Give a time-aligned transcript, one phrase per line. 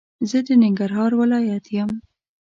[0.29, 1.89] زه د ننګرهار ولايت يم